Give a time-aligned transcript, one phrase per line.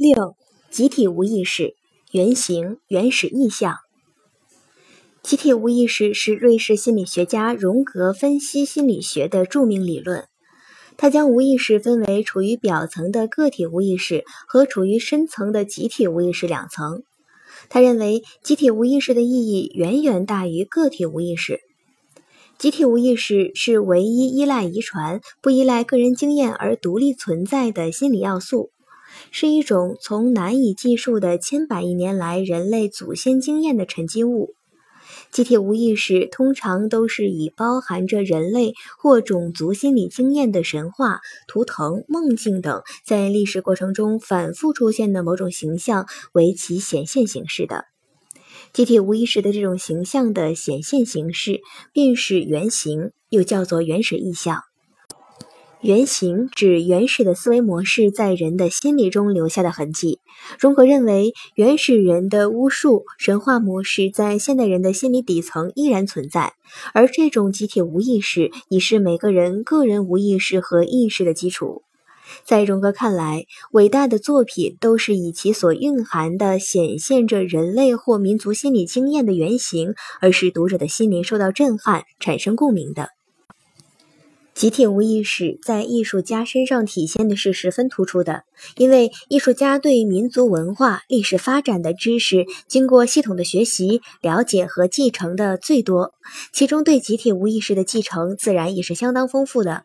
[0.00, 0.36] 六、
[0.70, 1.74] 集体无意识
[2.12, 3.78] 原型、原始意象。
[5.24, 10.28] 集体无意识是瑞士心理学家荣格分析心理学的著名理论。
[10.96, 17.02] 他将无意识分为处于表层的个体无意识和处于深层的集体无意识两层。
[17.68, 21.58] 他认为，集体无意识的意义远远大于个体无意识。
[22.56, 28.70] 集体无意识是唯一依赖遗传、不依赖个人经验而独立存在的心理要素，
[29.30, 34.54] 是一种从难以计数的千百亿年来人类祖先经验的沉积物。
[35.30, 47.84] 集体无意识通常都是以包含着人类或种族心理经验的神话、图腾、梦境等在历史过程中反复出现的某种形象为其显现形式的。
[48.72, 51.60] 集体无意识的这种形象的显现形式，
[51.92, 54.62] 便是原型，又叫做原始意象。
[55.80, 60.18] 原型指原始的思维模式在人的心理中留下的痕迹。
[60.58, 66.54] 荣格认为，原始人的巫术神话模式在现代人的心理底层依然存在，
[66.94, 71.82] 而这种集体无意识已是每个人个人无意识和意识的基础。
[72.44, 83.10] 在荣格看来，伟大的作品都是以其所蕴含的显现着人类或民族心理经验的原型，而使读者的心灵受到震撼、产生共鸣的。
[84.58, 88.42] 集体无意识在艺术家身上体现的是十分突出的，
[88.76, 96.12] 因为艺术家对民族文化历史发展的知识经过系统的学习、了解和继承的最多，
[96.52, 99.84] 其中对集体无意识的继承自然也是相当丰富的，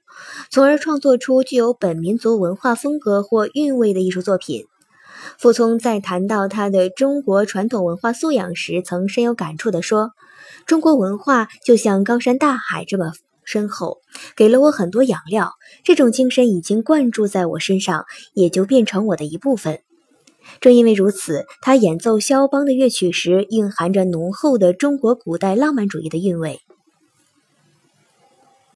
[0.49, 4.65] 从而创作出具有本民族文化风格或韵味的艺术作品。
[5.37, 10.13] 傅聪在谈到他的中国传统文化素养时，曾深有感触地说
[10.65, 13.13] ：“中国文化就像高山大海这么。”
[13.45, 13.99] 深厚，
[14.35, 15.51] 给了我很多养料。
[15.83, 19.79] 这种精神已经灌注在我身上，也就变成我的一部分。
[20.59, 26.59] 正因为如此，他演奏肖邦的乐曲时，蕴含着浓厚的中国古代浪漫主义的韵味。